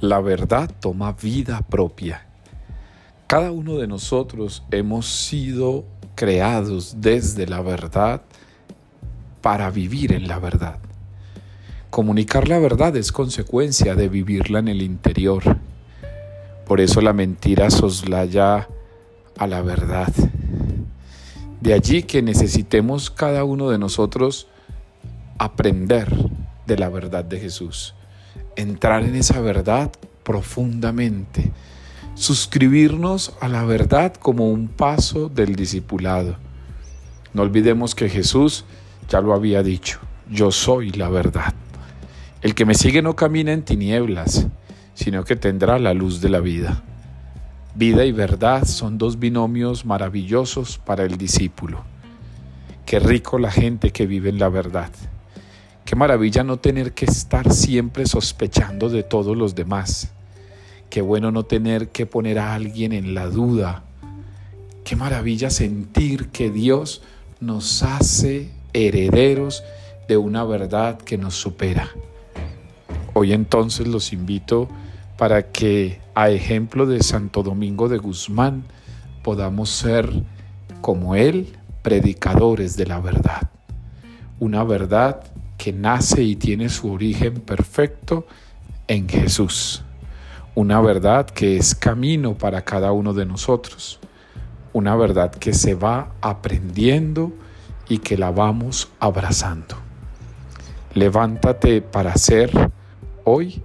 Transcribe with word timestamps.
la 0.00 0.20
verdad 0.20 0.70
toma 0.80 1.12
vida 1.12 1.60
propia. 1.68 2.26
Cada 3.26 3.52
uno 3.52 3.76
de 3.76 3.86
nosotros 3.86 4.62
hemos 4.70 5.06
sido 5.06 5.84
creados 6.14 6.96
desde 6.98 7.46
la 7.46 7.60
verdad 7.60 8.22
para 9.42 9.70
vivir 9.70 10.12
en 10.12 10.26
la 10.26 10.38
verdad. 10.38 10.78
Comunicar 11.90 12.48
la 12.48 12.58
verdad 12.58 12.96
es 12.96 13.12
consecuencia 13.12 13.94
de 13.94 14.08
vivirla 14.08 14.60
en 14.60 14.68
el 14.68 14.80
interior. 14.80 15.58
Por 16.66 16.80
eso 16.80 17.00
la 17.00 17.12
mentira 17.12 17.70
soslaya 17.70 18.68
a 19.36 19.46
la 19.46 19.60
verdad. 19.60 20.12
De 21.60 21.74
allí 21.74 22.04
que 22.04 22.22
necesitemos 22.22 23.10
cada 23.10 23.44
uno 23.44 23.68
de 23.68 23.78
nosotros 23.78 24.48
aprender 25.38 26.08
de 26.66 26.78
la 26.78 26.88
verdad 26.88 27.24
de 27.24 27.38
Jesús 27.38 27.94
entrar 28.60 29.04
en 29.04 29.16
esa 29.16 29.40
verdad 29.40 29.90
profundamente, 30.22 31.50
suscribirnos 32.14 33.34
a 33.40 33.48
la 33.48 33.64
verdad 33.64 34.14
como 34.14 34.50
un 34.50 34.68
paso 34.68 35.28
del 35.28 35.56
discipulado. 35.56 36.36
No 37.32 37.42
olvidemos 37.42 37.94
que 37.94 38.08
Jesús 38.08 38.64
ya 39.08 39.20
lo 39.20 39.34
había 39.34 39.62
dicho, 39.62 39.98
yo 40.30 40.52
soy 40.52 40.90
la 40.90 41.08
verdad. 41.08 41.54
El 42.42 42.54
que 42.54 42.64
me 42.64 42.74
sigue 42.74 43.02
no 43.02 43.16
camina 43.16 43.52
en 43.52 43.64
tinieblas, 43.64 44.46
sino 44.94 45.24
que 45.24 45.36
tendrá 45.36 45.78
la 45.78 45.94
luz 45.94 46.20
de 46.20 46.28
la 46.28 46.40
vida. 46.40 46.82
Vida 47.74 48.04
y 48.04 48.12
verdad 48.12 48.64
son 48.64 48.98
dos 48.98 49.18
binomios 49.18 49.84
maravillosos 49.84 50.78
para 50.78 51.04
el 51.04 51.16
discípulo. 51.16 51.84
Qué 52.84 52.98
rico 52.98 53.38
la 53.38 53.50
gente 53.50 53.92
que 53.92 54.06
vive 54.06 54.30
en 54.30 54.38
la 54.38 54.48
verdad. 54.48 54.90
Qué 55.90 55.96
maravilla 55.96 56.44
no 56.44 56.56
tener 56.56 56.92
que 56.92 57.04
estar 57.04 57.52
siempre 57.52 58.06
sospechando 58.06 58.88
de 58.90 59.02
todos 59.02 59.36
los 59.36 59.56
demás. 59.56 60.12
Qué 60.88 61.02
bueno 61.02 61.32
no 61.32 61.42
tener 61.42 61.88
que 61.88 62.06
poner 62.06 62.38
a 62.38 62.54
alguien 62.54 62.92
en 62.92 63.12
la 63.12 63.26
duda. 63.26 63.82
Qué 64.84 64.94
maravilla 64.94 65.50
sentir 65.50 66.28
que 66.28 66.48
Dios 66.48 67.02
nos 67.40 67.82
hace 67.82 68.52
herederos 68.72 69.64
de 70.06 70.16
una 70.16 70.44
verdad 70.44 70.96
que 70.96 71.18
nos 71.18 71.34
supera. 71.34 71.90
Hoy 73.12 73.32
entonces 73.32 73.88
los 73.88 74.12
invito 74.12 74.68
para 75.18 75.50
que, 75.50 75.98
a 76.14 76.30
ejemplo 76.30 76.86
de 76.86 77.02
Santo 77.02 77.42
Domingo 77.42 77.88
de 77.88 77.98
Guzmán, 77.98 78.62
podamos 79.24 79.70
ser 79.70 80.08
como 80.82 81.16
Él, 81.16 81.48
predicadores 81.82 82.76
de 82.76 82.86
la 82.86 83.00
verdad. 83.00 83.50
Una 84.38 84.62
verdad 84.62 85.24
que 85.60 85.74
nace 85.74 86.22
y 86.22 86.36
tiene 86.36 86.70
su 86.70 86.90
origen 86.90 87.34
perfecto 87.34 88.26
en 88.88 89.06
Jesús. 89.06 89.84
Una 90.54 90.80
verdad 90.80 91.26
que 91.26 91.58
es 91.58 91.74
camino 91.74 92.32
para 92.38 92.62
cada 92.64 92.92
uno 92.92 93.12
de 93.12 93.26
nosotros. 93.26 94.00
Una 94.72 94.96
verdad 94.96 95.30
que 95.32 95.52
se 95.52 95.74
va 95.74 96.14
aprendiendo 96.22 97.30
y 97.90 97.98
que 97.98 98.16
la 98.16 98.30
vamos 98.30 98.88
abrazando. 99.00 99.76
Levántate 100.94 101.82
para 101.82 102.16
ser 102.16 102.70
hoy 103.24 103.62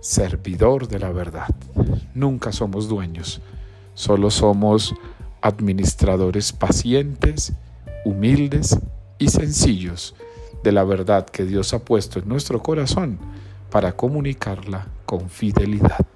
servidor 0.00 0.88
de 0.88 0.98
la 0.98 1.10
verdad. 1.10 1.54
Nunca 2.14 2.52
somos 2.52 2.88
dueños, 2.88 3.42
solo 3.92 4.30
somos 4.30 4.94
administradores 5.42 6.54
pacientes, 6.54 7.52
humildes 8.06 8.78
y 9.18 9.28
sencillos 9.28 10.14
de 10.64 10.72
la 10.72 10.82
verdad 10.82 11.26
que 11.26 11.44
Dios 11.44 11.74
ha 11.74 11.78
puesto 11.78 12.18
en 12.18 12.28
nuestro 12.28 12.62
corazón 12.62 13.18
para 13.70 13.92
comunicarla 13.92 14.86
con 15.04 15.28
fidelidad. 15.28 16.06